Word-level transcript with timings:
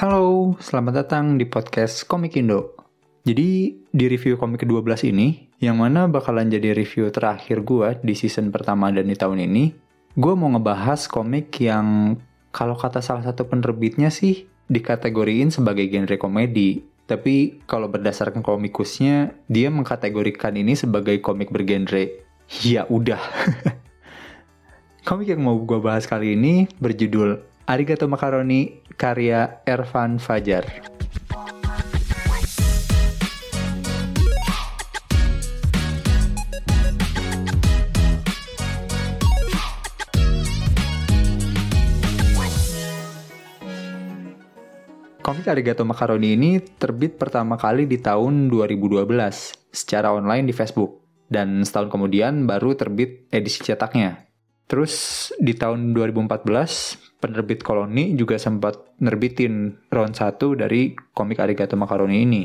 Halo, 0.00 0.56
selamat 0.56 1.04
datang 1.04 1.36
di 1.36 1.44
podcast 1.44 2.08
Komik 2.08 2.40
Indo. 2.40 2.72
Jadi, 3.20 3.84
di 3.84 4.04
review 4.08 4.40
komik 4.40 4.64
ke-12 4.64 5.12
ini, 5.12 5.52
yang 5.60 5.76
mana 5.76 6.08
bakalan 6.08 6.48
jadi 6.48 6.72
review 6.72 7.12
terakhir 7.12 7.60
gue 7.60 8.00
di 8.00 8.16
season 8.16 8.48
pertama 8.48 8.88
dan 8.88 9.04
di 9.04 9.12
tahun 9.12 9.44
ini, 9.44 9.76
gue 10.16 10.32
mau 10.32 10.48
ngebahas 10.56 11.04
komik 11.04 11.52
yang 11.60 12.16
kalau 12.48 12.80
kata 12.80 13.04
salah 13.04 13.28
satu 13.28 13.44
penerbitnya 13.44 14.08
sih 14.08 14.48
dikategoriin 14.72 15.52
sebagai 15.52 15.84
genre 15.92 16.16
komedi. 16.16 16.80
Tapi 17.04 17.60
kalau 17.68 17.92
berdasarkan 17.92 18.40
komikusnya, 18.40 19.36
dia 19.52 19.68
mengkategorikan 19.68 20.56
ini 20.56 20.80
sebagai 20.80 21.20
komik 21.20 21.52
bergenre. 21.52 22.24
Ya 22.64 22.88
udah. 22.88 23.20
komik 25.12 25.28
yang 25.28 25.44
mau 25.44 25.60
gue 25.60 25.76
bahas 25.76 26.08
kali 26.08 26.40
ini 26.40 26.72
berjudul 26.80 27.50
Arigato 27.70 28.10
Macaroni 28.10 28.82
karya 28.96 29.60
Ervan 29.66 30.22
Fajar. 30.22 30.90
Komik 45.20 45.46
Arigato 45.46 45.84
Macaroni 45.86 46.34
ini 46.34 46.58
terbit 46.58 47.20
pertama 47.20 47.54
kali 47.54 47.86
di 47.86 48.00
tahun 48.00 48.50
2012 48.50 49.04
secara 49.70 50.10
online 50.10 50.48
di 50.48 50.54
Facebook 50.56 51.06
dan 51.30 51.62
setahun 51.62 51.92
kemudian 51.92 52.48
baru 52.48 52.74
terbit 52.74 53.30
edisi 53.30 53.62
cetaknya. 53.62 54.29
Terus 54.70 54.94
di 55.42 55.50
tahun 55.58 55.90
2014 55.98 57.18
penerbit 57.18 57.66
Koloni 57.66 58.14
juga 58.14 58.38
sempat 58.38 58.94
nerbitin 59.02 59.74
round 59.90 60.14
1 60.14 60.38
dari 60.54 60.94
komik 61.10 61.42
Arigato 61.42 61.74
Macaroni 61.74 62.22
ini. 62.22 62.44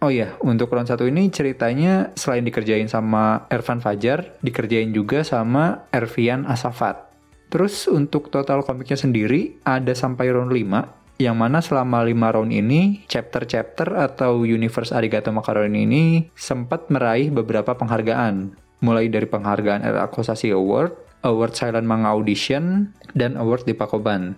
Oh 0.00 0.14
iya, 0.14 0.38
untuk 0.46 0.70
round 0.70 0.86
1 0.86 1.10
ini 1.10 1.26
ceritanya 1.34 2.14
selain 2.14 2.46
dikerjain 2.46 2.86
sama 2.86 3.50
Ervan 3.50 3.82
Fajar, 3.82 4.38
dikerjain 4.46 4.94
juga 4.94 5.26
sama 5.26 5.90
Ervian 5.90 6.46
Asafat. 6.46 7.10
Terus 7.50 7.90
untuk 7.90 8.30
total 8.30 8.62
komiknya 8.62 8.94
sendiri 8.94 9.58
ada 9.66 9.90
sampai 9.90 10.30
round 10.30 10.54
5 10.54 11.18
yang 11.20 11.36
mana 11.36 11.60
selama 11.60 12.00
lima 12.00 12.32
round 12.32 12.48
ini, 12.48 13.04
chapter-chapter 13.04 13.92
atau 13.92 14.40
universe 14.40 14.88
Arigato 14.88 15.28
Macaroni 15.28 15.84
ini 15.84 16.04
sempat 16.32 16.88
meraih 16.88 17.28
beberapa 17.28 17.76
penghargaan. 17.76 18.56
Mulai 18.80 19.12
dari 19.12 19.28
penghargaan 19.28 19.84
Era 19.84 20.08
Kosasi 20.08 20.48
Award, 20.48 21.09
Award 21.26 21.52
Silent 21.56 21.84
Manga 21.84 22.12
Audition, 22.12 22.88
dan 23.12 23.36
Award 23.36 23.68
di 23.68 23.74
Pakoban. 23.76 24.36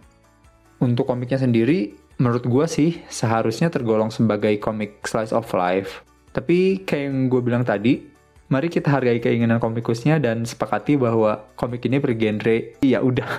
Untuk 0.83 1.06
komiknya 1.06 1.38
sendiri, 1.38 1.94
menurut 2.19 2.42
gue 2.47 2.66
sih 2.66 2.91
seharusnya 3.06 3.70
tergolong 3.70 4.11
sebagai 4.11 4.58
komik 4.58 5.03
slice 5.06 5.30
of 5.30 5.47
life. 5.55 6.03
Tapi 6.34 6.83
kayak 6.83 7.05
yang 7.06 7.19
gue 7.30 7.41
bilang 7.44 7.62
tadi, 7.62 8.03
mari 8.50 8.66
kita 8.66 8.91
hargai 8.91 9.22
keinginan 9.22 9.62
komikusnya 9.62 10.19
dan 10.19 10.42
sepakati 10.42 10.98
bahwa 10.98 11.47
komik 11.55 11.86
ini 11.86 12.03
bergenre 12.03 12.77
ya 12.83 12.98
udah. 12.98 13.30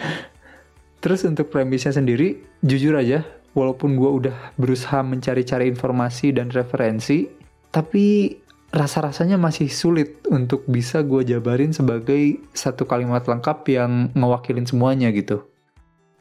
Terus 1.02 1.22
untuk 1.28 1.52
premisnya 1.52 1.92
sendiri, 1.92 2.40
jujur 2.64 2.96
aja, 2.96 3.22
walaupun 3.52 3.94
gue 3.96 4.10
udah 4.24 4.36
berusaha 4.56 5.04
mencari-cari 5.04 5.68
informasi 5.68 6.32
dan 6.34 6.48
referensi, 6.50 7.28
tapi 7.70 8.32
rasa-rasanya 8.76 9.40
masih 9.40 9.72
sulit 9.72 10.20
untuk 10.28 10.68
bisa 10.68 11.00
gue 11.00 11.24
jabarin 11.24 11.72
sebagai 11.72 12.44
satu 12.52 12.84
kalimat 12.84 13.24
lengkap 13.24 13.64
yang 13.72 14.12
mewakilin 14.12 14.68
semuanya 14.68 15.08
gitu. 15.16 15.48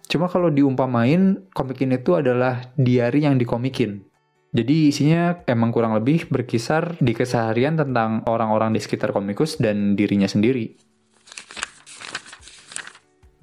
Cuma 0.07 0.31
kalau 0.31 0.47
diumpamain, 0.47 1.43
komik 1.51 1.83
ini 1.83 1.99
tuh 1.99 2.23
adalah 2.23 2.71
diary 2.79 3.27
yang 3.27 3.35
dikomikin. 3.35 4.07
Jadi 4.55 4.87
isinya 4.87 5.43
emang 5.51 5.75
kurang 5.75 5.99
lebih 5.99 6.31
berkisar 6.31 6.95
di 7.03 7.11
keseharian 7.11 7.75
tentang 7.75 8.23
orang-orang 8.23 8.71
di 8.71 8.79
sekitar 8.79 9.11
komikus 9.11 9.59
dan 9.59 9.99
dirinya 9.99 10.31
sendiri. 10.31 10.79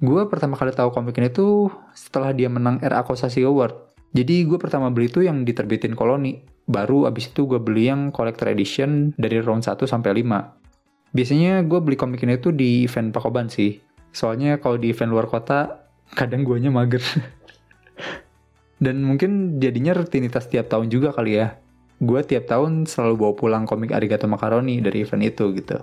Gue 0.01 0.25
pertama 0.25 0.57
kali 0.57 0.73
tahu 0.73 0.89
komik 0.89 1.21
ini 1.21 1.29
tuh 1.29 1.69
setelah 1.93 2.33
dia 2.33 2.49
menang 2.49 2.81
RA 2.81 3.05
Kosasi 3.05 3.45
Award. 3.45 3.93
Jadi 4.09 4.41
gue 4.49 4.57
pertama 4.57 4.89
beli 4.89 5.13
tuh 5.13 5.21
yang 5.21 5.45
diterbitin 5.45 5.93
Koloni. 5.93 6.52
Baru 6.63 7.03
abis 7.09 7.31
itu 7.31 7.43
gue 7.43 7.59
beli 7.59 7.91
yang 7.91 8.09
collector 8.15 8.47
edition 8.47 9.11
dari 9.19 9.43
round 9.43 9.67
1 9.67 9.83
sampai 9.83 10.23
5. 10.23 11.13
Biasanya 11.13 11.61
gue 11.67 11.79
beli 11.83 11.99
komik 11.99 12.23
ini 12.23 12.39
tuh 12.39 12.55
di 12.55 12.87
event 12.87 13.11
Pakoban 13.11 13.51
sih. 13.51 13.77
Soalnya 14.15 14.57
kalau 14.57 14.79
di 14.79 14.89
event 14.89 15.11
luar 15.11 15.27
kota, 15.27 15.85
kadang 16.15 16.47
guanya 16.47 16.71
mager. 16.71 17.03
Dan 18.83 19.03
mungkin 19.03 19.59
jadinya 19.61 19.93
rutinitas 19.93 20.47
tiap 20.47 20.71
tahun 20.71 20.89
juga 20.89 21.11
kali 21.11 21.37
ya. 21.37 21.59
Gue 22.01 22.19
tiap 22.25 22.49
tahun 22.49 22.89
selalu 22.89 23.13
bawa 23.15 23.33
pulang 23.37 23.63
komik 23.63 23.93
Arigato 23.93 24.27
Macaroni 24.27 24.81
dari 24.81 25.05
event 25.05 25.23
itu 25.23 25.53
gitu. 25.55 25.79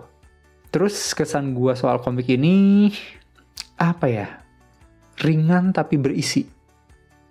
Terus 0.71 1.17
kesan 1.17 1.57
gue 1.57 1.73
soal 1.75 1.99
komik 2.03 2.29
ini 2.31 2.89
apa 3.81 4.07
ya 4.07 4.29
ringan 5.21 5.73
tapi 5.73 5.97
berisi 5.97 6.45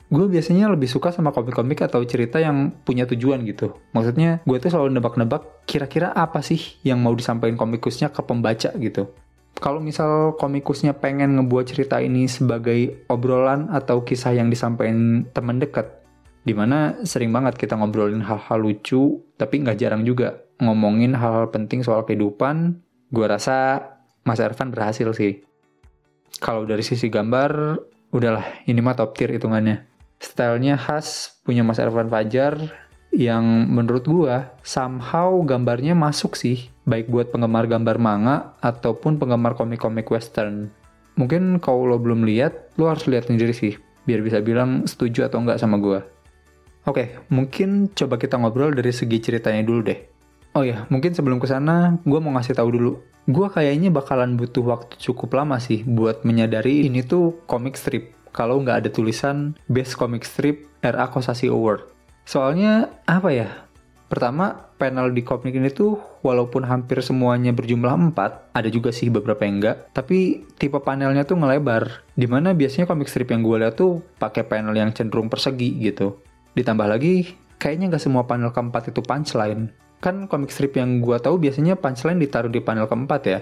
gue 0.10 0.26
biasanya 0.26 0.74
lebih 0.74 0.90
suka 0.90 1.14
sama 1.14 1.30
komik-komik 1.30 1.86
atau 1.86 2.02
cerita 2.02 2.42
yang 2.42 2.74
punya 2.82 3.06
tujuan 3.06 3.46
gitu. 3.46 3.78
Maksudnya 3.94 4.42
gue 4.42 4.58
tuh 4.58 4.74
selalu 4.74 4.98
nebak-nebak 4.98 5.66
kira-kira 5.70 6.10
apa 6.12 6.42
sih 6.42 6.58
yang 6.82 7.00
mau 7.02 7.14
disampaikan 7.14 7.56
komikusnya 7.56 8.10
ke 8.10 8.26
pembaca 8.26 8.74
gitu. 8.82 9.14
Kalau 9.60 9.84
misal 9.84 10.40
komikusnya 10.40 10.98
pengen 10.98 11.38
ngebuat 11.38 11.66
cerita 11.68 12.00
ini 12.00 12.26
sebagai 12.26 13.06
obrolan 13.12 13.70
atau 13.70 14.02
kisah 14.02 14.34
yang 14.34 14.48
disampaikan 14.48 15.28
teman 15.36 15.60
dekat, 15.60 16.00
di 16.48 16.56
mana 16.56 16.96
sering 17.04 17.30
banget 17.36 17.60
kita 17.60 17.76
ngobrolin 17.76 18.24
hal-hal 18.24 18.60
lucu, 18.62 19.20
tapi 19.36 19.60
nggak 19.60 19.78
jarang 19.78 20.08
juga 20.08 20.42
ngomongin 20.64 21.12
hal-hal 21.12 21.52
penting 21.52 21.84
soal 21.84 22.08
kehidupan, 22.08 22.80
gue 23.12 23.26
rasa 23.28 23.84
Mas 24.24 24.40
Ervan 24.40 24.72
berhasil 24.72 25.12
sih 25.12 25.44
kalau 26.40 26.64
dari 26.64 26.86
sisi 26.86 27.12
gambar, 27.12 27.76
udahlah, 28.16 28.64
ini 28.64 28.80
mah 28.80 28.96
top 28.96 29.12
tier 29.18 29.34
hitungannya. 29.36 29.89
Stylenya 30.20 30.76
khas, 30.76 31.40
punya 31.48 31.64
Mas 31.64 31.80
Ervan 31.80 32.12
Fajar, 32.12 32.60
yang 33.16 33.42
menurut 33.72 34.04
gua 34.04 34.52
somehow 34.62 35.32
gambarnya 35.48 35.96
masuk 35.96 36.36
sih, 36.36 36.68
baik 36.84 37.08
buat 37.08 37.32
penggemar 37.32 37.66
gambar 37.66 37.98
manga 37.98 38.54
ataupun 38.60 39.16
penggemar 39.16 39.56
komik-komik 39.56 40.12
western. 40.12 40.70
Mungkin 41.16 41.64
kalau 41.64 41.88
lo 41.88 41.98
belum 41.98 42.28
lihat, 42.28 42.76
lo 42.76 42.92
harus 42.92 43.08
lihat 43.08 43.32
sendiri 43.32 43.56
sih, 43.56 43.80
biar 44.04 44.20
bisa 44.20 44.44
bilang 44.44 44.84
setuju 44.84 45.32
atau 45.32 45.40
enggak 45.40 45.58
sama 45.58 45.80
gua. 45.80 46.04
Oke, 46.84 47.16
mungkin 47.32 47.92
coba 47.96 48.20
kita 48.20 48.36
ngobrol 48.36 48.76
dari 48.76 48.92
segi 48.92 49.24
ceritanya 49.24 49.64
dulu 49.64 49.82
deh. 49.88 50.00
Oh 50.58 50.68
ya, 50.68 50.84
mungkin 50.92 51.16
sebelum 51.16 51.38
ke 51.38 51.48
sana, 51.48 51.96
gue 52.02 52.20
mau 52.20 52.34
ngasih 52.34 52.58
tahu 52.58 52.70
dulu 52.76 52.92
gue 53.30 53.48
kayaknya 53.54 53.94
bakalan 53.94 54.34
butuh 54.34 54.66
waktu 54.66 54.98
cukup 54.98 55.38
lama 55.38 55.62
sih 55.62 55.86
buat 55.86 56.26
menyadari 56.26 56.90
ini 56.90 57.06
tuh 57.06 57.46
comic 57.46 57.78
strip 57.78 58.18
kalau 58.32 58.62
nggak 58.62 58.86
ada 58.86 58.90
tulisan 58.92 59.58
Best 59.68 59.96
Comic 60.00 60.26
Strip 60.26 60.68
RA 60.84 61.10
Kosasi 61.10 61.50
Award. 61.50 61.90
Soalnya 62.24 62.90
apa 63.10 63.30
ya? 63.34 63.50
Pertama, 64.10 64.74
panel 64.82 65.14
di 65.14 65.22
komik 65.22 65.54
ini 65.54 65.70
tuh 65.70 66.02
walaupun 66.26 66.66
hampir 66.66 66.98
semuanya 67.06 67.54
berjumlah 67.54 68.14
4, 68.14 68.58
ada 68.58 68.70
juga 68.74 68.90
sih 68.90 69.14
beberapa 69.14 69.46
yang 69.46 69.62
enggak, 69.62 69.94
tapi 69.94 70.50
tipe 70.58 70.82
panelnya 70.82 71.30
tuh 71.30 71.38
ngelebar. 71.38 72.10
Di 72.18 72.26
mana 72.26 72.58
biasanya 72.58 72.90
komik 72.90 73.06
strip 73.06 73.30
yang 73.30 73.46
gue 73.46 73.62
lihat 73.62 73.78
tuh 73.78 74.02
pakai 74.18 74.50
panel 74.50 74.74
yang 74.74 74.90
cenderung 74.98 75.30
persegi 75.30 75.78
gitu. 75.78 76.26
Ditambah 76.58 76.90
lagi, 76.90 77.38
kayaknya 77.62 77.94
nggak 77.94 78.02
semua 78.02 78.26
panel 78.26 78.50
keempat 78.50 78.90
itu 78.90 79.06
punchline 79.06 79.70
kan 80.00 80.32
komik 80.32 80.50
strip 80.50 80.80
yang 80.80 81.04
gue 81.04 81.18
tahu 81.20 81.36
biasanya 81.38 81.76
punchline 81.76 82.20
ditaruh 82.24 82.52
di 82.52 82.64
panel 82.64 82.88
keempat 82.88 83.22
ya. 83.28 83.40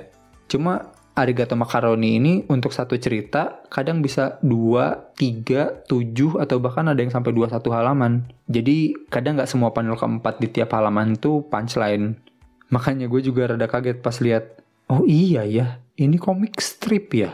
Cuma 0.49 0.89
Arigato 1.17 1.57
Macaroni 1.57 2.21
ini 2.21 2.45
untuk 2.45 2.69
satu 2.69 2.93
cerita 2.93 3.65
kadang 3.73 4.05
bisa 4.05 4.37
2, 4.45 5.17
3, 5.17 5.89
7 5.89 6.37
atau 6.37 6.57
bahkan 6.61 6.85
ada 6.85 7.01
yang 7.01 7.09
sampai 7.09 7.33
21 7.33 7.73
halaman. 7.73 8.29
Jadi 8.45 8.93
kadang 9.09 9.41
nggak 9.41 9.49
semua 9.49 9.73
panel 9.73 9.97
keempat 9.97 10.37
di 10.37 10.47
tiap 10.53 10.77
halaman 10.77 11.17
tuh 11.17 11.41
punchline. 11.49 12.21
Makanya 12.69 13.09
gue 13.09 13.25
juga 13.25 13.49
rada 13.49 13.65
kaget 13.65 13.97
pas 14.05 14.13
lihat, 14.21 14.61
oh 14.93 15.09
iya 15.09 15.41
ya, 15.41 15.81
ini 15.97 16.21
komik 16.21 16.61
strip 16.61 17.09
ya. 17.17 17.33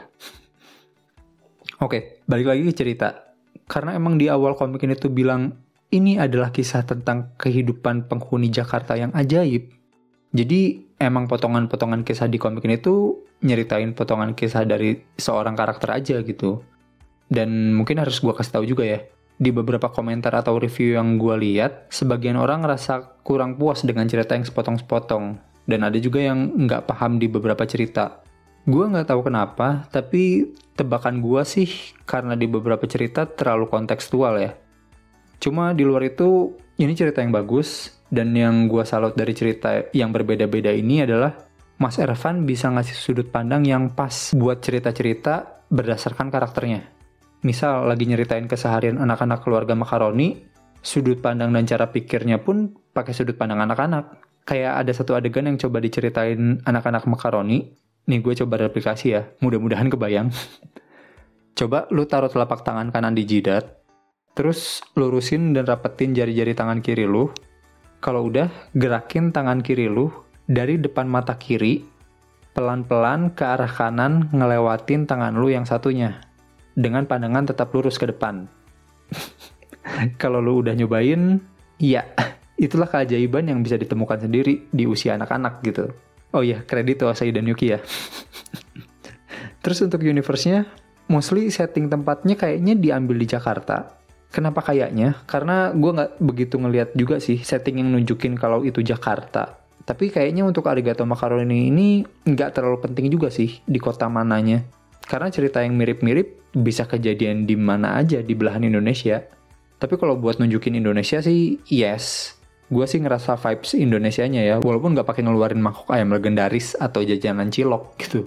Oke, 1.84 2.24
balik 2.24 2.48
lagi 2.56 2.64
ke 2.64 2.72
cerita. 2.72 3.36
Karena 3.68 4.00
emang 4.00 4.16
di 4.16 4.32
awal 4.32 4.56
komik 4.56 4.80
ini 4.88 4.96
tuh 4.96 5.12
bilang 5.12 5.60
ini 5.92 6.16
adalah 6.16 6.56
kisah 6.56 6.88
tentang 6.88 7.36
kehidupan 7.36 8.08
penghuni 8.08 8.48
Jakarta 8.48 8.96
yang 8.96 9.12
ajaib. 9.12 9.83
Jadi 10.34 10.82
emang 10.98 11.30
potongan-potongan 11.30 12.02
kisah 12.02 12.26
di 12.26 12.42
komik 12.42 12.66
ini 12.66 12.82
tuh 12.82 13.22
nyeritain 13.46 13.94
potongan 13.94 14.34
kisah 14.34 14.66
dari 14.66 14.98
seorang 15.14 15.54
karakter 15.54 15.94
aja 15.94 16.18
gitu. 16.26 16.66
Dan 17.30 17.78
mungkin 17.78 18.02
harus 18.02 18.18
gue 18.18 18.34
kasih 18.34 18.54
tahu 18.58 18.66
juga 18.66 18.84
ya, 18.86 19.00
di 19.38 19.54
beberapa 19.54 19.94
komentar 19.94 20.34
atau 20.34 20.58
review 20.58 20.98
yang 20.98 21.22
gue 21.22 21.38
lihat, 21.38 21.90
sebagian 21.94 22.38
orang 22.38 22.66
ngerasa 22.66 23.22
kurang 23.22 23.62
puas 23.62 23.86
dengan 23.86 24.10
cerita 24.10 24.34
yang 24.34 24.46
sepotong-sepotong. 24.46 25.38
Dan 25.70 25.80
ada 25.86 25.96
juga 26.02 26.20
yang 26.20 26.66
nggak 26.66 26.90
paham 26.90 27.22
di 27.22 27.30
beberapa 27.30 27.64
cerita. 27.64 28.26
Gue 28.66 28.88
nggak 28.88 29.12
tahu 29.12 29.28
kenapa, 29.28 29.86
tapi 29.92 30.56
tebakan 30.74 31.22
gue 31.22 31.42
sih 31.46 31.70
karena 32.08 32.34
di 32.34 32.48
beberapa 32.48 32.84
cerita 32.88 33.28
terlalu 33.28 33.70
kontekstual 33.70 34.40
ya. 34.40 34.52
Cuma 35.44 35.76
di 35.76 35.84
luar 35.84 36.08
itu, 36.08 36.56
ini 36.80 36.94
cerita 36.98 37.22
yang 37.22 37.34
bagus, 37.34 37.94
dan 38.10 38.34
yang 38.34 38.70
gue 38.70 38.86
salut 38.86 39.14
dari 39.18 39.34
cerita 39.34 39.90
yang 39.94 40.14
berbeda-beda 40.14 40.70
ini 40.70 41.06
adalah 41.06 41.34
Mas 41.82 41.98
Ervan 41.98 42.46
bisa 42.46 42.70
ngasih 42.70 42.96
sudut 42.96 43.28
pandang 43.34 43.66
yang 43.66 43.92
pas 43.92 44.34
buat 44.38 44.62
cerita-cerita 44.62 45.66
berdasarkan 45.74 46.30
karakternya. 46.30 46.86
Misal 47.44 47.90
lagi 47.90 48.08
nyeritain 48.08 48.48
keseharian 48.48 49.02
anak-anak 49.02 49.44
keluarga 49.44 49.74
makaroni, 49.76 50.46
sudut 50.80 51.20
pandang 51.20 51.52
dan 51.52 51.66
cara 51.66 51.90
pikirnya 51.90 52.40
pun 52.40 52.72
pakai 52.94 53.12
sudut 53.12 53.36
pandang 53.36 53.60
anak-anak. 53.66 54.24
Kayak 54.44 54.86
ada 54.86 54.92
satu 54.92 55.16
adegan 55.16 55.48
yang 55.50 55.58
coba 55.58 55.80
diceritain 55.80 56.62
anak-anak 56.64 57.08
makaroni, 57.08 57.74
Nih 58.04 58.20
gue 58.20 58.36
coba 58.36 58.60
replikasi 58.60 59.16
ya, 59.16 59.32
mudah-mudahan 59.40 59.88
kebayang. 59.88 60.28
coba 61.60 61.88
lu 61.96 62.04
taruh 62.04 62.28
telapak 62.28 62.68
tangan 62.68 62.92
kanan 62.92 63.16
di 63.16 63.24
jidat, 63.24 63.64
terus 64.34 64.82
lurusin 64.98 65.54
dan 65.54 65.70
rapetin 65.70 66.14
jari-jari 66.18 66.54
tangan 66.58 66.82
kiri 66.82 67.06
lu. 67.06 67.30
Kalau 68.04 68.28
udah, 68.28 68.52
gerakin 68.76 69.32
tangan 69.32 69.64
kiri 69.64 69.88
lu 69.88 70.12
dari 70.44 70.76
depan 70.76 71.08
mata 71.08 71.40
kiri, 71.40 71.88
pelan-pelan 72.52 73.32
ke 73.32 73.48
arah 73.48 73.72
kanan 73.72 74.28
ngelewatin 74.36 75.08
tangan 75.08 75.34
lu 75.40 75.48
yang 75.50 75.64
satunya. 75.64 76.20
Dengan 76.74 77.08
pandangan 77.08 77.54
tetap 77.54 77.72
lurus 77.72 77.96
ke 77.96 78.10
depan. 78.10 78.50
Kalau 80.22 80.44
lu 80.44 80.66
udah 80.66 80.76
nyobain, 80.76 81.40
ya, 81.80 82.04
itulah 82.66 82.90
keajaiban 82.92 83.48
yang 83.48 83.64
bisa 83.64 83.80
ditemukan 83.80 84.28
sendiri 84.28 84.68
di 84.74 84.84
usia 84.84 85.16
anak-anak 85.16 85.64
gitu. 85.64 85.94
Oh 86.34 86.42
iya, 86.42 86.66
kredit 86.66 87.06
Wasai 87.06 87.30
dan 87.30 87.46
Yuki 87.46 87.78
ya. 87.78 87.80
Terus 89.64 89.80
untuk 89.86 90.04
universe-nya, 90.04 90.68
mostly 91.08 91.48
setting 91.54 91.88
tempatnya 91.88 92.36
kayaknya 92.36 92.74
diambil 92.76 93.16
di 93.22 93.28
Jakarta. 93.30 94.03
Kenapa 94.34 94.66
kayaknya? 94.66 95.22
Karena 95.30 95.70
gue 95.70 95.92
nggak 95.94 96.12
begitu 96.18 96.58
ngeliat 96.58 96.98
juga 96.98 97.22
sih 97.22 97.46
setting 97.46 97.86
yang 97.86 97.94
nunjukin 97.94 98.34
kalau 98.34 98.66
itu 98.66 98.82
Jakarta. 98.82 99.62
Tapi 99.86 100.10
kayaknya 100.10 100.42
untuk 100.42 100.66
Arigato 100.66 101.06
Macaroni 101.06 101.70
ini 101.70 102.02
nggak 102.02 102.58
terlalu 102.58 102.82
penting 102.82 103.14
juga 103.14 103.30
sih 103.30 103.62
di 103.62 103.78
kota 103.78 104.10
mananya. 104.10 104.66
Karena 105.06 105.30
cerita 105.30 105.62
yang 105.62 105.78
mirip-mirip 105.78 106.50
bisa 106.58 106.90
kejadian 106.90 107.46
di 107.46 107.54
mana 107.54 107.94
aja 108.02 108.26
di 108.26 108.34
belahan 108.34 108.66
Indonesia. 108.66 109.22
Tapi 109.78 109.94
kalau 110.02 110.18
buat 110.18 110.42
nunjukin 110.42 110.82
Indonesia 110.82 111.22
sih, 111.22 111.62
yes 111.70 112.34
gue 112.74 112.86
sih 112.90 112.98
ngerasa 112.98 113.38
vibes 113.38 113.78
Indonesianya 113.78 114.42
ya, 114.42 114.56
walaupun 114.58 114.98
nggak 114.98 115.06
pakai 115.06 115.22
ngeluarin 115.22 115.62
mangkok 115.62 115.94
ayam 115.94 116.10
legendaris 116.10 116.74
atau 116.74 117.06
jajanan 117.06 117.54
cilok 117.54 117.94
gitu. 118.02 118.26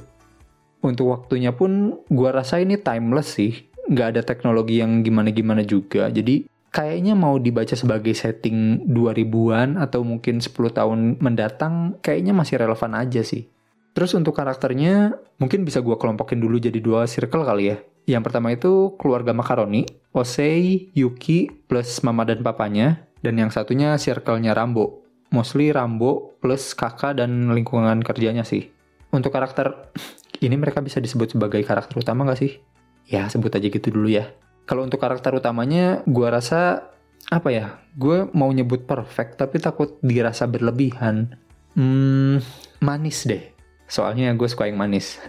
Untuk 0.87 1.11
waktunya 1.11 1.51
pun 1.51 1.99
gue 2.07 2.31
rasa 2.31 2.63
ini 2.63 2.79
timeless 2.79 3.35
sih, 3.35 3.66
nggak 3.87 4.09
ada 4.17 4.23
teknologi 4.23 4.83
yang 4.83 5.03
gimana-gimana 5.03 5.63
juga. 5.63 6.11
Jadi 6.11 6.47
kayaknya 6.75 7.17
mau 7.17 7.41
dibaca 7.41 7.73
sebagai 7.73 8.13
setting 8.13 8.85
2000-an 8.91 9.81
atau 9.81 10.05
mungkin 10.05 10.45
10 10.45 10.53
tahun 10.53 10.99
mendatang, 11.25 11.97
kayaknya 12.05 12.37
masih 12.37 12.61
relevan 12.61 12.93
aja 12.99 13.25
sih. 13.25 13.49
Terus 13.97 14.13
untuk 14.13 14.37
karakternya, 14.37 15.17
mungkin 15.41 15.65
bisa 15.65 15.81
gue 15.81 15.97
kelompokin 15.97 16.37
dulu 16.37 16.61
jadi 16.61 16.77
dua 16.85 17.09
circle 17.09 17.49
kali 17.49 17.73
ya. 17.73 17.81
Yang 18.05 18.23
pertama 18.29 18.53
itu 18.53 18.93
keluarga 19.01 19.33
Makaroni, 19.33 19.89
Osei, 20.13 20.93
Yuki, 20.93 21.49
plus 21.65 22.05
mama 22.05 22.29
dan 22.29 22.45
papanya. 22.45 23.09
Dan 23.25 23.41
yang 23.41 23.49
satunya 23.49 23.97
circle-nya 23.97 24.53
Rambo. 24.53 25.01
Mostly 25.33 25.73
Rambo 25.73 26.37
plus 26.39 26.77
kakak 26.77 27.19
dan 27.19 27.51
lingkungan 27.57 28.05
kerjanya 28.05 28.45
sih. 28.45 28.69
Untuk 29.11 29.33
karakter, 29.33 29.91
ini 30.45 30.61
mereka 30.61 30.85
bisa 30.85 31.01
disebut 31.01 31.33
sebagai 31.33 31.65
karakter 31.65 31.97
utama 31.97 32.29
gak 32.29 32.39
sih? 32.45 32.61
Ya, 33.07 33.31
sebut 33.31 33.55
aja 33.55 33.67
gitu 33.71 33.89
dulu 33.95 34.11
ya. 34.11 34.35
Kalau 34.67 34.83
untuk 34.83 34.99
karakter 34.99 35.31
utamanya, 35.31 36.03
gue 36.11 36.27
rasa, 36.27 36.91
apa 37.31 37.49
ya, 37.55 37.79
gue 37.95 38.27
mau 38.35 38.51
nyebut 38.51 38.83
perfect, 38.83 39.39
tapi 39.39 39.63
takut 39.63 39.95
dirasa 40.03 40.51
berlebihan. 40.51 41.39
Hmm, 41.79 42.43
manis 42.83 43.23
deh. 43.25 43.55
Soalnya 43.87 44.35
gue 44.35 44.49
suka 44.51 44.67
yang 44.67 44.79
manis. 44.79 45.23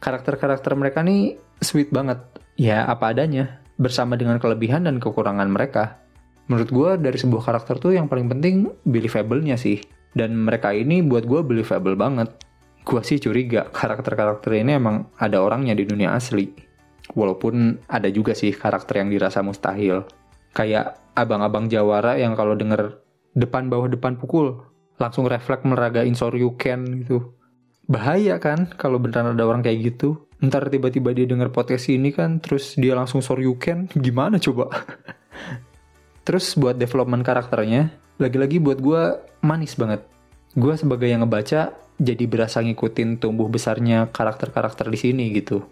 Karakter-karakter 0.00 0.72
mereka 0.78 1.04
nih 1.04 1.36
sweet 1.60 1.92
banget. 1.92 2.24
Ya, 2.56 2.88
apa 2.88 3.12
adanya. 3.12 3.60
Bersama 3.76 4.16
dengan 4.16 4.40
kelebihan 4.40 4.88
dan 4.88 4.96
kekurangan 4.96 5.46
mereka 5.46 6.00
menurut 6.48 6.70
gue 6.72 6.90
dari 6.98 7.18
sebuah 7.20 7.44
karakter 7.44 7.76
tuh 7.76 7.92
yang 7.94 8.08
paling 8.08 8.26
penting 8.26 8.72
believable-nya 8.88 9.60
sih. 9.60 9.84
Dan 10.16 10.34
mereka 10.34 10.72
ini 10.72 11.04
buat 11.04 11.28
gue 11.28 11.44
believable 11.44 11.94
banget. 11.94 12.32
Gue 12.82 13.04
sih 13.04 13.20
curiga 13.20 13.68
karakter-karakter 13.68 14.56
ini 14.56 14.80
emang 14.80 15.12
ada 15.20 15.44
orangnya 15.44 15.76
di 15.76 15.84
dunia 15.84 16.16
asli. 16.16 16.67
Walaupun 17.16 17.80
ada 17.88 18.08
juga 18.12 18.36
sih 18.36 18.52
karakter 18.52 19.04
yang 19.04 19.08
dirasa 19.08 19.40
mustahil. 19.40 20.04
Kayak 20.52 21.00
abang-abang 21.16 21.68
Jawara 21.68 22.16
yang 22.20 22.36
kalau 22.36 22.56
denger 22.56 23.00
depan 23.36 23.70
bawah 23.70 23.86
depan 23.86 24.18
pukul, 24.18 24.64
langsung 24.98 25.24
refleks 25.30 25.64
meragain 25.64 26.12
Soryuken 26.12 27.04
gitu. 27.04 27.38
Bahaya 27.88 28.36
kan 28.36 28.68
kalau 28.76 29.00
beneran 29.00 29.32
ada 29.32 29.44
orang 29.48 29.64
kayak 29.64 29.96
gitu. 29.96 30.28
Ntar 30.38 30.70
tiba-tiba 30.70 31.10
dia 31.16 31.26
denger 31.26 31.50
podcast 31.50 31.90
ini 31.90 32.14
kan, 32.14 32.38
terus 32.38 32.78
dia 32.78 32.94
langsung 32.94 33.24
Soryuken, 33.24 33.90
gimana 34.04 34.38
coba? 34.38 34.70
Terus 36.28 36.52
buat 36.60 36.76
development 36.76 37.24
karakternya, 37.24 37.88
lagi-lagi 38.20 38.60
buat 38.60 38.84
gue 38.84 39.16
manis 39.40 39.72
banget. 39.80 40.04
Gue 40.52 40.76
sebagai 40.76 41.08
yang 41.08 41.24
ngebaca, 41.24 41.72
jadi 41.96 42.24
berasa 42.28 42.60
ngikutin 42.60 43.16
tumbuh 43.16 43.48
besarnya 43.48 44.12
karakter-karakter 44.12 44.92
di 44.92 44.98
sini 45.00 45.32
gitu. 45.32 45.64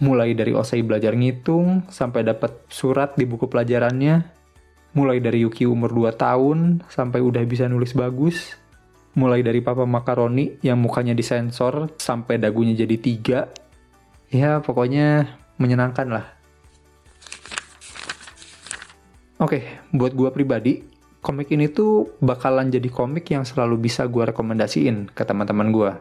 Mulai 0.00 0.32
dari 0.32 0.56
Osei 0.56 0.80
belajar 0.80 1.12
ngitung, 1.12 1.84
sampai 1.92 2.24
dapat 2.24 2.64
surat 2.72 3.14
di 3.16 3.28
buku 3.28 3.46
pelajarannya. 3.46 4.24
Mulai 4.96 5.20
dari 5.20 5.44
Yuki 5.44 5.68
umur 5.68 5.92
2 5.92 6.16
tahun, 6.16 6.82
sampai 6.88 7.20
udah 7.20 7.44
bisa 7.44 7.68
nulis 7.68 7.92
bagus. 7.92 8.56
Mulai 9.14 9.44
dari 9.44 9.60
Papa 9.60 9.84
Makaroni 9.84 10.58
yang 10.64 10.80
mukanya 10.80 11.12
disensor, 11.12 11.92
sampai 12.00 12.40
dagunya 12.40 12.72
jadi 12.72 12.96
tiga. 12.96 13.40
Ya 14.32 14.62
pokoknya 14.62 15.36
menyenangkan 15.58 16.08
lah 16.08 16.40
Oke, 19.40 19.56
okay, 19.56 19.96
buat 19.96 20.12
gue 20.12 20.28
pribadi, 20.36 20.84
komik 21.24 21.48
ini 21.48 21.72
tuh 21.72 22.12
bakalan 22.20 22.68
jadi 22.68 22.92
komik 22.92 23.24
yang 23.32 23.48
selalu 23.48 23.88
bisa 23.88 24.04
gue 24.04 24.28
rekomendasiin 24.28 25.16
ke 25.16 25.24
teman-teman 25.24 25.72
gue. 25.72 25.92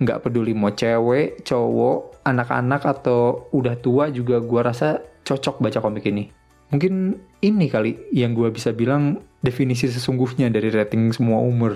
Nggak 0.00 0.26
peduli 0.26 0.56
mau 0.56 0.72
cewek, 0.72 1.44
cowok, 1.44 2.24
anak-anak, 2.24 2.82
atau 2.88 3.46
udah 3.52 3.76
tua 3.78 4.08
juga 4.08 4.40
gue 4.40 4.60
rasa 4.64 4.98
cocok 5.24 5.60
baca 5.60 5.78
komik 5.78 6.08
ini. 6.08 6.32
Mungkin 6.70 7.18
ini 7.42 7.66
kali 7.66 7.98
yang 8.14 8.32
gue 8.32 8.48
bisa 8.54 8.70
bilang 8.70 9.18
definisi 9.42 9.90
sesungguhnya 9.90 10.48
dari 10.48 10.70
rating 10.70 11.10
semua 11.10 11.42
umur. 11.42 11.74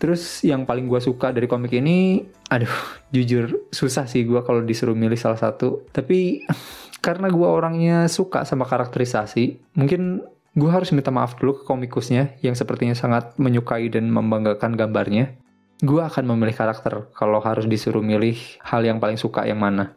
Terus 0.00 0.40
yang 0.44 0.64
paling 0.64 0.88
gue 0.88 1.00
suka 1.00 1.32
dari 1.32 1.44
komik 1.44 1.76
ini, 1.76 2.24
aduh, 2.54 2.72
jujur 3.12 3.68
susah 3.72 4.08
sih 4.08 4.24
gue 4.24 4.40
kalau 4.44 4.64
disuruh 4.64 4.96
milih 4.96 5.16
salah 5.16 5.40
satu. 5.40 5.88
Tapi 5.92 6.44
karena 7.04 7.32
gue 7.32 7.48
orangnya 7.48 8.08
suka 8.12 8.44
sama 8.44 8.68
karakterisasi, 8.68 9.76
mungkin 9.76 10.24
gue 10.52 10.70
harus 10.70 10.92
minta 10.92 11.08
maaf 11.08 11.38
dulu 11.40 11.62
ke 11.62 11.64
komikusnya 11.64 12.36
yang 12.44 12.52
sepertinya 12.52 12.92
sangat 12.92 13.32
menyukai 13.40 13.88
dan 13.88 14.12
membanggakan 14.12 14.76
gambarnya. 14.76 15.39
Gue 15.80 16.04
akan 16.04 16.28
memilih 16.36 16.52
karakter 16.52 17.08
kalau 17.16 17.40
harus 17.40 17.64
disuruh 17.64 18.04
milih 18.04 18.36
hal 18.60 18.84
yang 18.84 19.00
paling 19.00 19.16
suka 19.16 19.48
yang 19.48 19.56
mana. 19.56 19.96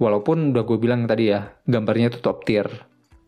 Walaupun 0.00 0.56
udah 0.56 0.64
gue 0.64 0.78
bilang 0.80 1.04
tadi 1.04 1.28
ya, 1.28 1.52
gambarnya 1.68 2.16
itu 2.16 2.24
top 2.24 2.48
tier. 2.48 2.64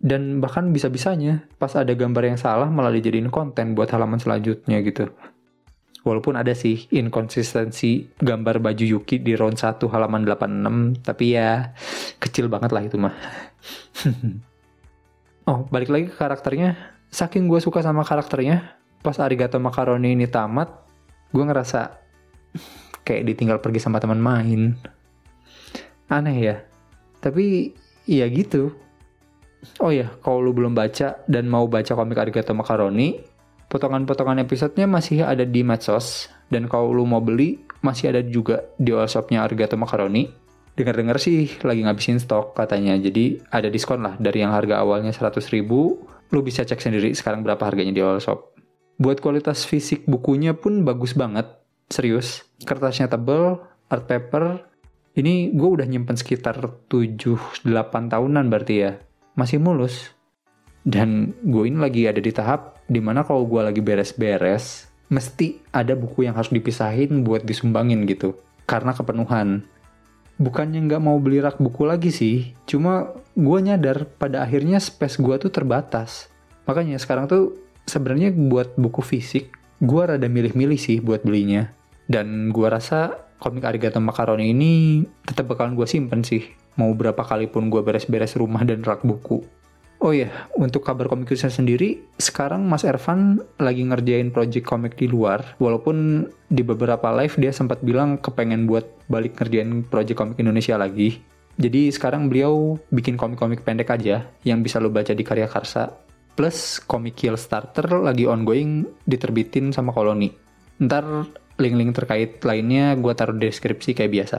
Dan 0.00 0.40
bahkan 0.40 0.72
bisa-bisanya 0.72 1.44
pas 1.60 1.76
ada 1.76 1.92
gambar 1.92 2.32
yang 2.32 2.38
salah 2.40 2.72
malah 2.72 2.88
dijadiin 2.88 3.28
konten 3.28 3.76
buat 3.76 3.92
halaman 3.92 4.16
selanjutnya 4.16 4.80
gitu. 4.80 5.12
Walaupun 6.00 6.40
ada 6.40 6.56
sih 6.56 6.88
inkonsistensi 6.88 8.08
gambar 8.16 8.64
baju 8.64 8.84
Yuki 8.96 9.20
di 9.20 9.36
round 9.36 9.60
1 9.60 9.84
halaman 9.92 10.24
86, 10.24 11.04
tapi 11.04 11.36
ya 11.36 11.76
kecil 12.16 12.48
banget 12.48 12.72
lah 12.72 12.80
itu 12.80 12.96
mah. 12.96 13.12
oh, 15.52 15.68
balik 15.68 15.92
lagi 15.92 16.08
ke 16.08 16.16
karakternya. 16.16 16.96
Saking 17.12 17.44
gue 17.44 17.60
suka 17.60 17.84
sama 17.84 18.00
karakternya, 18.00 18.80
pas 19.04 19.20
Arigato 19.20 19.60
Macaroni 19.60 20.16
ini 20.16 20.24
tamat, 20.24 20.72
gue 21.30 21.44
ngerasa 21.44 21.80
kayak 23.06 23.26
ditinggal 23.26 23.58
pergi 23.58 23.80
sama 23.82 24.02
teman 24.02 24.20
main. 24.20 24.74
Aneh 26.10 26.38
ya. 26.38 26.56
Tapi 27.22 27.74
ya 28.06 28.26
gitu. 28.28 28.74
Oh 29.78 29.92
ya, 29.92 30.08
kalau 30.24 30.40
lu 30.40 30.56
belum 30.56 30.72
baca 30.72 31.20
dan 31.28 31.44
mau 31.44 31.68
baca 31.68 31.92
komik 31.92 32.16
Arigato 32.16 32.56
Macaroni, 32.56 33.20
Potongan-potongan 33.70 34.42
episodenya 34.42 34.90
masih 34.90 35.22
ada 35.22 35.46
di 35.46 35.62
medsos, 35.62 36.26
dan 36.50 36.66
kalau 36.66 36.90
lu 36.90 37.06
mau 37.06 37.22
beli, 37.22 37.62
masih 37.86 38.10
ada 38.10 38.18
juga 38.18 38.66
di 38.74 38.90
all 38.90 39.06
shopnya 39.06 39.46
Argato 39.46 39.78
Macaroni. 39.78 40.26
Dengar-dengar 40.74 41.22
sih 41.22 41.46
lagi 41.62 41.86
ngabisin 41.86 42.18
stok 42.18 42.58
katanya, 42.58 42.98
jadi 42.98 43.38
ada 43.46 43.70
diskon 43.70 44.02
lah 44.02 44.18
dari 44.18 44.42
yang 44.42 44.50
harga 44.50 44.82
awalnya 44.82 45.14
100 45.14 45.38
ribu, 45.54 46.02
lu 46.34 46.42
bisa 46.42 46.66
cek 46.66 46.82
sendiri 46.82 47.14
sekarang 47.14 47.46
berapa 47.46 47.62
harganya 47.62 47.94
di 47.94 48.02
all 48.02 48.18
shop. 48.18 48.49
Buat 49.00 49.24
kualitas 49.24 49.64
fisik 49.64 50.04
bukunya 50.04 50.52
pun 50.52 50.84
bagus 50.84 51.16
banget, 51.16 51.48
serius. 51.88 52.44
Kertasnya 52.68 53.08
tebel, 53.08 53.56
art 53.88 54.04
paper, 54.04 54.68
Ini 55.10 55.50
gue 55.58 55.68
udah 55.74 55.90
nyimpen 55.90 56.14
sekitar 56.14 56.62
7-8 56.86 57.66
tahunan 58.14 58.46
berarti 58.46 58.74
ya. 58.78 58.94
Masih 59.34 59.58
mulus. 59.58 60.14
Dan 60.86 61.34
gue 61.42 61.66
ini 61.66 61.82
lagi 61.82 62.06
ada 62.06 62.22
di 62.22 62.30
tahap 62.30 62.78
di 62.86 63.02
mana 63.02 63.26
kalau 63.26 63.42
gue 63.42 63.58
lagi 63.58 63.82
beres-beres, 63.82 64.86
mesti 65.10 65.58
ada 65.74 65.98
buku 65.98 66.30
yang 66.30 66.38
harus 66.38 66.54
dipisahin 66.54 67.26
buat 67.26 67.42
disumbangin 67.42 68.06
gitu. 68.06 68.38
Karena 68.70 68.94
kepenuhan. 68.94 69.66
Bukannya 70.38 70.86
nggak 70.88 71.02
mau 71.02 71.18
beli 71.18 71.42
rak 71.42 71.58
buku 71.58 71.84
lagi 71.84 72.08
sih, 72.14 72.54
cuma 72.64 73.12
gue 73.36 73.58
nyadar 73.60 74.08
pada 74.16 74.46
akhirnya 74.46 74.80
space 74.80 75.20
gue 75.20 75.36
tuh 75.36 75.52
terbatas. 75.52 76.32
Makanya 76.64 76.96
sekarang 76.96 77.28
tuh 77.28 77.60
sebenarnya 77.90 78.30
buat 78.30 78.78
buku 78.78 79.02
fisik, 79.02 79.50
gue 79.82 80.02
rada 80.06 80.30
milih-milih 80.30 80.78
sih 80.78 81.02
buat 81.02 81.26
belinya. 81.26 81.74
Dan 82.06 82.54
gue 82.54 82.66
rasa 82.70 83.26
komik 83.42 83.66
Arigato 83.66 83.98
Macaroni 83.98 84.54
ini 84.54 85.02
tetap 85.26 85.50
bakalan 85.50 85.74
gue 85.74 85.90
simpen 85.90 86.22
sih. 86.22 86.46
Mau 86.78 86.94
berapa 86.94 87.26
kali 87.26 87.50
pun 87.50 87.66
gue 87.66 87.82
beres-beres 87.82 88.38
rumah 88.38 88.62
dan 88.62 88.86
rak 88.86 89.02
buku. 89.02 89.42
Oh 90.00 90.16
iya, 90.16 90.48
untuk 90.56 90.80
kabar 90.80 91.12
komik 91.12 91.28
saya 91.36 91.52
sendiri, 91.52 92.00
sekarang 92.16 92.64
Mas 92.64 92.88
Ervan 92.88 93.44
lagi 93.60 93.84
ngerjain 93.84 94.32
project 94.32 94.64
komik 94.64 94.96
di 94.96 95.04
luar, 95.04 95.60
walaupun 95.60 96.24
di 96.48 96.64
beberapa 96.64 97.12
live 97.12 97.36
dia 97.36 97.52
sempat 97.52 97.84
bilang 97.84 98.16
kepengen 98.16 98.64
buat 98.64 98.88
balik 99.12 99.36
ngerjain 99.36 99.84
project 99.84 100.16
komik 100.16 100.40
Indonesia 100.40 100.80
lagi. 100.80 101.20
Jadi 101.60 101.92
sekarang 101.92 102.32
beliau 102.32 102.80
bikin 102.88 103.20
komik-komik 103.20 103.60
pendek 103.60 103.92
aja 103.92 104.24
yang 104.40 104.64
bisa 104.64 104.80
lo 104.80 104.88
baca 104.88 105.12
di 105.12 105.20
Karya 105.20 105.44
Karsa. 105.44 105.92
Plus 106.34 106.80
komik 106.82 107.18
Kill 107.18 107.36
Starter 107.36 107.86
lagi 108.00 108.24
ongoing 108.24 108.86
diterbitin 109.04 109.74
sama 109.74 109.92
Koloni. 109.92 110.30
Ntar 110.80 111.04
link-link 111.60 111.92
terkait 111.92 112.40
lainnya 112.40 112.96
gue 112.96 113.12
taruh 113.12 113.36
di 113.36 113.52
deskripsi 113.52 113.92
kayak 113.92 114.12
biasa. 114.12 114.38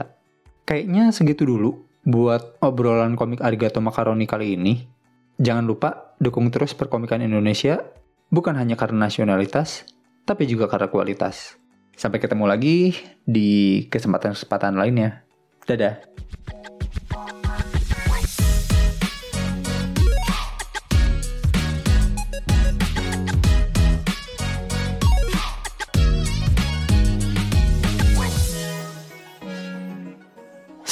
Kayaknya 0.66 1.14
segitu 1.14 1.46
dulu 1.46 1.86
buat 2.02 2.58
obrolan 2.58 3.14
komik 3.14 3.38
Arigato 3.42 3.78
Macaroni 3.78 4.26
kali 4.26 4.58
ini. 4.58 4.74
Jangan 5.38 5.64
lupa 5.66 6.14
dukung 6.18 6.50
terus 6.50 6.74
perkomikan 6.74 7.22
Indonesia, 7.22 7.82
bukan 8.30 8.58
hanya 8.58 8.74
karena 8.74 9.06
nasionalitas, 9.06 9.86
tapi 10.26 10.46
juga 10.46 10.66
karena 10.66 10.90
kualitas. 10.90 11.58
Sampai 11.94 12.18
ketemu 12.18 12.46
lagi 12.50 12.94
di 13.22 13.84
kesempatan-kesempatan 13.86 14.74
lainnya. 14.74 15.22
Dadah. 15.66 16.02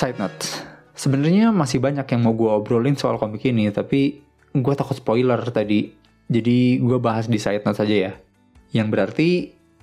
Side 0.00 0.16
note, 0.16 0.64
sebenarnya 0.96 1.52
masih 1.52 1.76
banyak 1.76 2.08
yang 2.08 2.24
mau 2.24 2.32
gue 2.32 2.48
obrolin 2.48 2.96
soal 2.96 3.20
komik 3.20 3.44
ini, 3.44 3.68
tapi 3.68 4.24
gue 4.48 4.72
takut 4.72 4.96
spoiler 4.96 5.36
tadi. 5.52 5.92
Jadi 6.24 6.80
gue 6.80 6.96
bahas 6.96 7.28
di 7.28 7.36
side 7.36 7.60
note 7.68 7.76
saja 7.76 8.08
ya. 8.08 8.12
Yang 8.72 8.88
berarti 8.88 9.28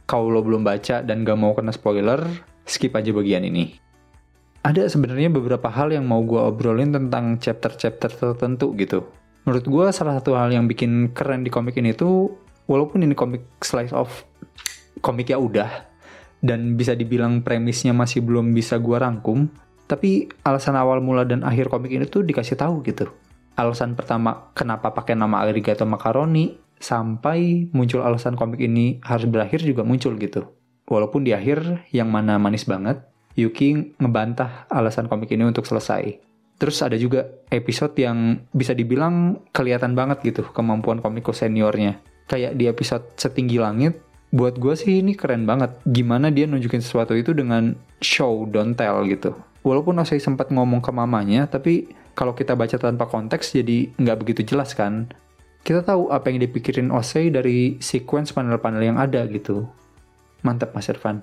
kalau 0.10 0.34
lo 0.34 0.42
belum 0.42 0.66
baca 0.66 1.06
dan 1.06 1.22
gak 1.22 1.38
mau 1.38 1.54
kena 1.54 1.70
spoiler, 1.70 2.26
skip 2.66 2.98
aja 2.98 3.14
bagian 3.14 3.46
ini. 3.46 3.78
Ada 4.66 4.90
sebenarnya 4.90 5.30
beberapa 5.30 5.70
hal 5.70 5.94
yang 5.94 6.10
mau 6.10 6.26
gue 6.26 6.42
obrolin 6.42 6.98
tentang 6.98 7.38
chapter-chapter 7.38 8.10
tertentu 8.10 8.74
gitu. 8.74 9.06
Menurut 9.46 9.70
gue 9.70 9.86
salah 9.94 10.18
satu 10.18 10.34
hal 10.34 10.50
yang 10.50 10.66
bikin 10.66 11.14
keren 11.14 11.46
di 11.46 11.54
komik 11.54 11.78
ini 11.78 11.94
tuh, 11.94 12.34
walaupun 12.66 13.06
ini 13.06 13.14
komik 13.14 13.46
slice 13.62 13.94
of 13.94 14.26
komik 15.06 15.30
ya 15.30 15.38
udah, 15.38 15.70
dan 16.42 16.74
bisa 16.74 16.98
dibilang 16.98 17.46
premisnya 17.46 17.94
masih 17.94 18.26
belum 18.26 18.58
bisa 18.58 18.82
gue 18.82 18.98
rangkum, 18.98 19.46
tapi 19.88 20.28
alasan 20.44 20.76
awal 20.76 21.00
mula 21.00 21.24
dan 21.24 21.42
akhir 21.48 21.72
komik 21.72 21.96
ini 21.96 22.06
tuh 22.06 22.22
dikasih 22.28 22.60
tahu 22.60 22.84
gitu 22.84 23.08
alasan 23.58 23.98
pertama 23.98 24.54
kenapa 24.54 24.94
pakai 24.94 25.18
nama 25.18 25.42
Arigato 25.44 25.84
Macaroni 25.84 26.68
sampai 26.78 27.68
muncul 27.74 28.06
alasan 28.06 28.38
komik 28.38 28.62
ini 28.62 29.02
harus 29.02 29.26
berakhir 29.26 29.66
juga 29.66 29.82
muncul 29.82 30.14
gitu. 30.22 30.46
Walaupun 30.88 31.26
di 31.26 31.34
akhir 31.34 31.90
yang 31.92 32.08
mana 32.08 32.40
manis 32.40 32.64
banget, 32.64 33.02
Yuki 33.36 33.98
ngebantah 34.00 34.70
alasan 34.72 35.10
komik 35.12 35.34
ini 35.34 35.44
untuk 35.44 35.66
selesai. 35.68 36.22
Terus 36.58 36.78
ada 36.82 36.98
juga 36.98 37.28
episode 37.54 37.94
yang 37.98 38.42
bisa 38.50 38.74
dibilang 38.74 39.46
kelihatan 39.54 39.94
banget 39.94 40.26
gitu 40.26 40.42
kemampuan 40.54 41.04
komiko 41.04 41.36
seniornya. 41.36 42.02
Kayak 42.26 42.58
di 42.58 42.66
episode 42.66 43.06
Setinggi 43.14 43.62
Langit, 43.62 44.00
buat 44.34 44.58
gue 44.58 44.74
sih 44.74 45.06
ini 45.06 45.14
keren 45.14 45.46
banget. 45.46 45.78
Gimana 45.86 46.34
dia 46.34 46.50
nunjukin 46.50 46.82
sesuatu 46.82 47.14
itu 47.14 47.36
dengan 47.36 47.78
show, 48.02 48.48
don't 48.50 48.74
tell 48.74 49.06
gitu. 49.06 49.38
Walaupun 49.68 50.00
Osei 50.00 50.24
sempat 50.24 50.48
ngomong 50.48 50.80
ke 50.80 50.96
mamanya, 50.96 51.44
tapi 51.44 51.92
kalau 52.16 52.32
kita 52.32 52.56
baca 52.56 52.80
tanpa 52.80 53.04
konteks 53.04 53.52
jadi 53.52 53.92
nggak 54.00 54.24
begitu 54.24 54.56
jelas 54.56 54.72
kan. 54.72 55.12
Kita 55.60 55.84
tahu 55.84 56.08
apa 56.08 56.32
yang 56.32 56.40
dipikirin 56.40 56.88
Osei 56.88 57.28
dari 57.28 57.76
sequence 57.84 58.32
panel-panel 58.32 58.80
yang 58.80 58.96
ada 58.96 59.28
gitu. 59.28 59.68
Mantap 60.48 60.72
Mas 60.72 60.88
Irfan. 60.88 61.20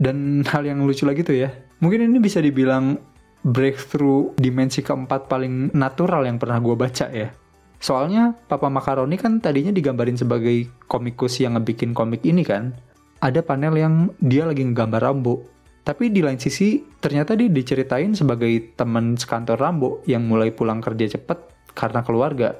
Dan 0.00 0.40
hal 0.56 0.64
yang 0.64 0.88
lucu 0.88 1.04
lagi 1.04 1.20
tuh 1.20 1.36
ya, 1.36 1.52
mungkin 1.84 2.08
ini 2.08 2.16
bisa 2.16 2.40
dibilang 2.40 2.96
breakthrough 3.44 4.32
dimensi 4.40 4.80
keempat 4.80 5.28
paling 5.28 5.76
natural 5.76 6.24
yang 6.24 6.40
pernah 6.40 6.56
gue 6.64 6.72
baca 6.72 7.12
ya. 7.12 7.28
Soalnya 7.76 8.32
Papa 8.48 8.72
Macaroni 8.72 9.20
kan 9.20 9.44
tadinya 9.44 9.68
digambarin 9.68 10.16
sebagai 10.16 10.72
komikus 10.88 11.44
yang 11.44 11.60
ngebikin 11.60 11.92
komik 11.92 12.24
ini 12.24 12.40
kan. 12.40 12.72
Ada 13.20 13.44
panel 13.44 13.76
yang 13.76 13.94
dia 14.24 14.48
lagi 14.48 14.64
ngegambar 14.64 15.04
Rambo 15.04 15.53
tapi 15.84 16.08
di 16.08 16.24
lain 16.24 16.40
sisi, 16.40 16.80
ternyata 16.96 17.36
dia 17.36 17.52
diceritain 17.52 18.16
sebagai 18.16 18.72
teman 18.72 19.20
sekantor 19.20 19.60
Rambo 19.60 20.00
yang 20.08 20.24
mulai 20.24 20.48
pulang 20.48 20.80
kerja 20.80 21.12
cepet 21.12 21.70
karena 21.76 22.00
keluarga. 22.00 22.56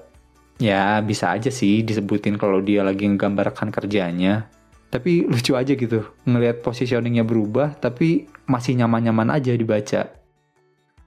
Ya, 0.61 1.01
bisa 1.01 1.33
aja 1.33 1.49
sih 1.49 1.81
disebutin 1.81 2.37
kalau 2.37 2.61
dia 2.61 2.85
lagi 2.85 3.09
menggambarkan 3.09 3.73
kerjanya. 3.73 4.53
Tapi 4.93 5.25
lucu 5.25 5.57
aja 5.57 5.73
gitu, 5.73 6.05
ngelihat 6.29 6.61
positioningnya 6.61 7.25
berubah, 7.25 7.81
tapi 7.81 8.29
masih 8.45 8.77
nyaman-nyaman 8.79 9.33
aja 9.33 9.57
dibaca. 9.57 10.15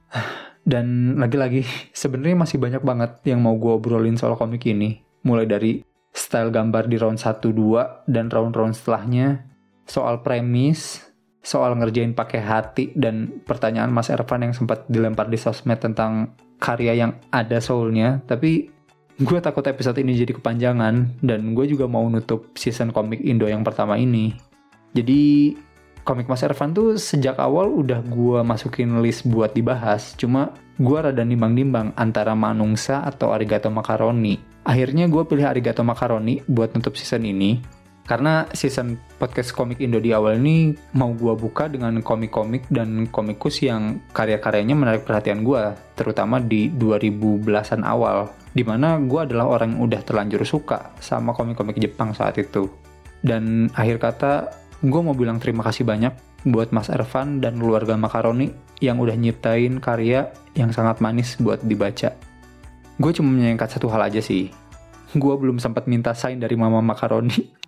Dan 0.67 1.15
lagi-lagi, 1.21 1.63
sebenarnya 1.95 2.43
masih 2.43 2.57
banyak 2.59 2.83
banget 2.83 3.11
yang 3.23 3.39
mau 3.39 3.55
gue 3.55 3.71
obrolin 3.71 4.19
soal 4.19 4.35
komik 4.35 4.67
ini. 4.67 4.99
Mulai 5.23 5.47
dari 5.47 5.79
style 6.11 6.51
gambar 6.51 6.91
di 6.91 6.99
round 6.99 7.23
1-2 7.23 8.09
dan 8.09 8.27
round-round 8.27 8.75
setelahnya, 8.75 9.47
soal 9.87 10.19
premis, 10.27 11.06
soal 11.47 11.79
ngerjain 11.79 12.11
pakai 12.11 12.43
hati 12.43 12.91
dan 12.91 13.39
pertanyaan 13.47 13.87
Mas 13.87 14.11
Ervan 14.11 14.43
yang 14.43 14.51
sempat 14.51 14.83
dilempar 14.91 15.31
di 15.31 15.39
sosmed 15.39 15.79
tentang 15.79 16.35
karya 16.59 16.91
yang 16.99 17.15
ada 17.31 17.63
soulnya. 17.63 18.19
Tapi 18.27 18.67
gue 19.15 19.39
takut 19.39 19.63
episode 19.63 19.95
ini 20.03 20.19
jadi 20.19 20.35
kepanjangan 20.35 21.23
dan 21.23 21.55
gue 21.55 21.65
juga 21.71 21.87
mau 21.87 22.03
nutup 22.11 22.51
season 22.59 22.91
komik 22.91 23.23
Indo 23.23 23.47
yang 23.47 23.63
pertama 23.63 23.95
ini. 23.95 24.35
Jadi 24.91 25.55
komik 26.03 26.27
Mas 26.27 26.43
Ervan 26.43 26.75
tuh 26.75 26.99
sejak 26.99 27.39
awal 27.39 27.71
udah 27.71 28.03
gue 28.03 28.43
masukin 28.43 28.99
list 28.99 29.23
buat 29.23 29.55
dibahas. 29.55 30.19
Cuma 30.19 30.51
gue 30.75 30.97
rada 30.99 31.23
nimbang-nimbang 31.23 31.95
antara 31.95 32.35
Manungsa 32.35 33.07
atau 33.07 33.31
Arigato 33.31 33.71
Macaroni 33.71 34.57
akhirnya 34.67 35.07
gue 35.07 35.23
pilih 35.23 35.47
Arigato 35.47 35.79
Macaroni 35.81 36.43
buat 36.43 36.75
nutup 36.75 36.99
season 36.99 37.23
ini 37.23 37.63
karena 38.07 38.47
season 38.55 38.95
podcast 39.19 39.51
komik 39.51 39.83
Indo 39.83 39.99
di 39.99 40.15
awal 40.15 40.39
ini 40.39 40.71
mau 40.95 41.11
gue 41.11 41.35
buka 41.35 41.67
dengan 41.67 41.99
komik-komik 41.99 42.63
dan 42.71 43.11
komikus 43.11 43.59
yang 43.59 43.99
karya-karyanya 44.15 44.79
menarik 44.79 45.03
perhatian 45.03 45.43
gue, 45.43 45.75
terutama 45.99 46.39
di 46.39 46.71
2010-an 46.71 47.83
awal, 47.83 48.31
di 48.55 48.63
mana 48.63 48.95
gue 49.03 49.19
adalah 49.27 49.59
orang 49.59 49.75
yang 49.75 49.91
udah 49.91 50.01
terlanjur 50.07 50.39
suka 50.47 50.95
sama 51.03 51.35
komik-komik 51.35 51.75
Jepang 51.83 52.15
saat 52.15 52.39
itu. 52.39 52.71
Dan 53.19 53.67
akhir 53.75 53.99
kata, 53.99 54.55
gue 54.79 55.01
mau 55.03 55.11
bilang 55.11 55.43
terima 55.43 55.67
kasih 55.67 55.83
banyak 55.83 56.15
buat 56.47 56.71
Mas 56.71 56.87
Ervan 56.87 57.43
dan 57.43 57.59
keluarga 57.59 57.99
Makaroni 57.99 58.55
yang 58.79 59.03
udah 59.03 59.19
nyiptain 59.19 59.83
karya 59.83 60.31
yang 60.55 60.71
sangat 60.71 61.03
manis 61.03 61.35
buat 61.43 61.59
dibaca. 61.59 62.15
Gue 62.97 63.11
cuma 63.11 63.35
menyangkat 63.35 63.75
satu 63.75 63.91
hal 63.91 64.07
aja 64.07 64.23
sih, 64.23 64.47
gue 65.11 65.33
belum 65.35 65.59
sempat 65.59 65.91
minta 65.91 66.15
sign 66.15 66.39
dari 66.39 66.55
Mama 66.55 66.79
Makaroni 66.79 67.66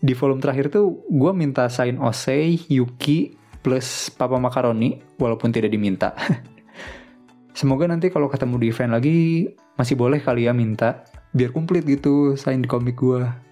di 0.00 0.16
volume 0.16 0.40
terakhir 0.40 0.72
tuh 0.72 1.04
gue 1.12 1.32
minta 1.36 1.68
sign 1.68 2.00
Osei, 2.00 2.56
Yuki, 2.72 3.36
plus 3.60 4.08
Papa 4.16 4.40
Macaroni, 4.40 4.96
walaupun 5.20 5.52
tidak 5.52 5.70
diminta. 5.70 6.16
Semoga 7.58 7.84
nanti 7.84 8.08
kalau 8.08 8.32
ketemu 8.32 8.56
di 8.56 8.66
event 8.72 8.92
lagi, 8.96 9.18
masih 9.76 10.00
boleh 10.00 10.24
kali 10.24 10.48
ya 10.48 10.56
minta, 10.56 11.04
biar 11.36 11.52
komplit 11.52 11.84
gitu 11.84 12.34
sign 12.40 12.64
di 12.64 12.68
komik 12.68 12.96
gue. 12.96 13.49